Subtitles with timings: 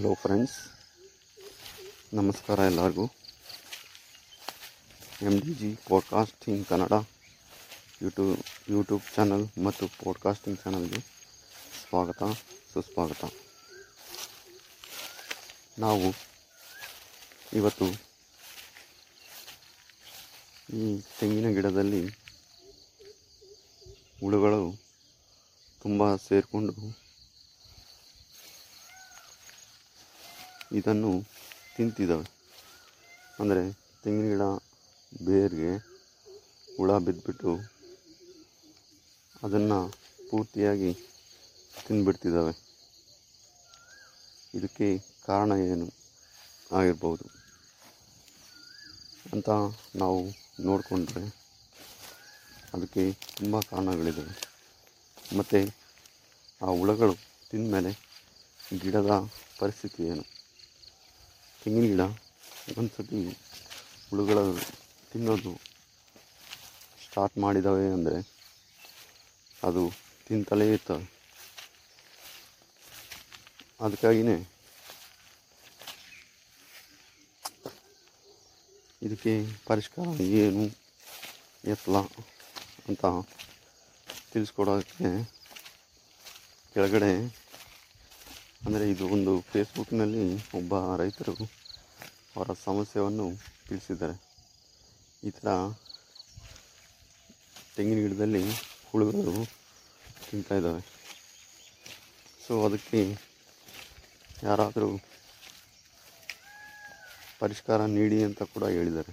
[0.00, 0.54] Hello friends,
[2.14, 3.04] ನಮಸ್ಕಾರ ಎಲ್ಲರಿಗೂ.
[5.28, 6.92] M D G podcasting Kannada
[8.02, 8.38] YouTube
[8.70, 11.00] YouTube channel ಮತ್ತು podcasting ಚಾನಲ್ಗೆ
[11.80, 12.22] ಸ್ವಾಗತ,
[12.72, 13.24] ಸುಸ್ವಾಗತ.
[15.84, 16.08] ನಾವು
[17.60, 17.88] ಇವತ್ತು
[20.80, 22.02] ಈ ತೆಂಗಿನ ಗಿಡದಲ್ಲಿ
[24.22, 24.62] ಹುಳುಗಳು
[25.82, 26.74] ತುಂಬ ಸೇರಿಕೊಂಡು
[30.70, 31.10] ಇದನ್ನು
[31.76, 32.26] ತಿಂತಿದ್ದಾವೆ
[33.40, 33.62] ಅಂದರೆ
[34.04, 34.44] ತೆಂಗಿನ ಗಿಡ,
[35.26, 35.72] ಬೇರಿಗೆ
[36.76, 37.52] ಹುಳ ಬಿದ್ದುಬಿಟ್ಟು
[39.42, 39.78] ಅದನ್ನು
[40.30, 40.90] ಪೂರ್ತಿಯಾಗಿ
[41.86, 42.54] ತಿಂದುಬಿಡ್ತಿದ್ದಾವೆ
[44.56, 44.88] ಇದಕ್ಕೆ
[45.26, 45.86] ಕಾರಣ ಏನು
[46.78, 47.26] ಆಗಿರ್ಬೋದು?
[49.32, 49.48] ಅಂತ
[50.02, 50.20] ನಾವು
[50.68, 51.24] ನೋಡಿಕೊಂಡ್ರೆ
[52.74, 53.04] ಅದಕ್ಕೆ
[53.36, 54.34] ತುಂಬ ಕಾರಣಗಳಿದ್ದಾವೆ
[55.38, 55.60] ಮತ್ತು
[56.62, 57.14] ಆ ಹುಳಗಳು
[57.50, 57.92] ತಿಂದಮೇಲೆ
[58.80, 59.12] ಗಿಡದ
[59.60, 60.24] ಪರಿಸ್ಥಿತಿ ಏನು?
[61.62, 62.02] ತೆಂಗಿನ ಗಿಡ
[62.78, 63.20] ಒಂದು ಸತಿ
[64.08, 64.44] ಹುಳುಗಳು
[65.12, 65.52] ತಿನ್ನೋದು
[67.04, 68.18] ಸ್ಟಾರ್ಟ್ ಮಾಡಿದಾವೆ ಅಂದರೆ
[69.62, 69.82] ಅದು
[70.26, 70.96] ತಿಂತಲೇ ಇತ್ತು.
[73.80, 74.36] ಅದಕ್ಕಾಗಿಯೇ
[79.02, 79.32] ಇದಕ್ಕೆ
[79.66, 80.08] ಪರಿಷ್ಕಾರ
[80.40, 80.64] ಏನು
[81.64, 81.96] ಎತ್ತಲ
[82.88, 83.04] ಅಂತ
[84.32, 85.10] ತಿಳಿಸ್ಕೊಡೋಕ್ಕೆ
[86.74, 87.12] ಕೆಳಗಡೆ
[88.66, 91.34] ಅಂದರೆ ಇದು ಒಂದು ಫೇಸ್ಬುಕ್ನಲ್ಲಿ ಒಬ್ಬ ರೈತರು
[92.36, 93.36] ಅವರ ಸಮಸ್ಯೆಯನ್ನು
[93.68, 94.22] ತಿಳಿಸಿದ್ದಾರೆ.
[95.24, 95.48] ಈ ಥರ
[97.76, 98.50] ತೆಂಗಿನ ಗಿಡದಲ್ಲಿ
[98.84, 99.46] ಹುಳುಗಳು
[100.30, 100.80] ತಿಂತಾ ಇದ್ದಾವೆ.
[102.46, 103.18] ಸೊ, ಅದಕ್ಕೆ
[104.42, 104.98] ಯಾರಾದರೂ
[107.38, 109.12] ಪರಿಷ್ಕಾರ ನೀಡಿ ಅಂತ ಕೂಡ ಹೇಳಿದ್ದಾರೆ.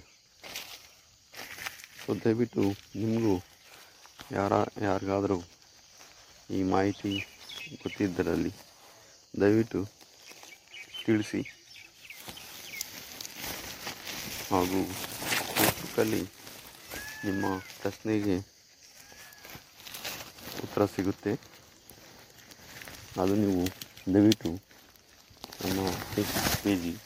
[2.06, 2.62] ಸೊ, ದಯವಿಟ್ಟು
[2.96, 3.44] ನಿಮಗೂ
[4.32, 5.42] ಯಾರ, ಯಾರಿಗಾದರೂ
[6.50, 7.18] ಈ ಮಾಹಿತಿ
[7.82, 8.67] ಗೊತ್ತಿದ್ದರಲ್ಲಿ
[9.40, 9.86] ದಯವಿಟ್ಟು
[11.06, 11.40] ತಿಳಿಸಿ.
[14.50, 14.92] ಹಾಗೂ
[15.54, 16.22] ಫೇಸ್ಬುಕ್ಕಲ್ಲಿ
[17.24, 17.44] ನಿಮ್ಮ
[17.80, 18.38] ಪ್ರಶ್ನೆಗೆ
[20.62, 21.32] ಉತ್ತರ ಸಿಗುತ್ತೆ.
[23.22, 23.66] ಅದು ನೀವು
[24.14, 24.48] ದಯವಿಟ್ಟು
[25.64, 26.96] ನಮ್ಮ Facebook page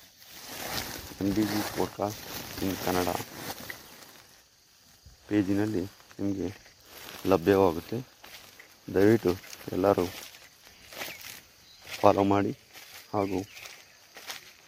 [1.21, 3.09] M D G podcast in Kannada
[5.29, 5.83] ಪೇಜಿನಲ್ಲಿ
[6.19, 6.49] ನಿಮಗೆ
[7.27, 7.99] ಲಭ್ಯವಾಗುತ್ತೆ.
[8.95, 9.37] ದಯವಿಟ್ಟು
[9.73, 10.07] ಎಲ್ಲರೂ
[12.03, 12.53] ಫಾಲೋ ಮಾಡಿ
[13.15, 13.39] ಹಾಗೂ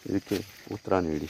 [0.08, 0.36] ಇದಕ್ಕೆ
[0.72, 1.28] ಉತ್ತರ ನೀಡಿ.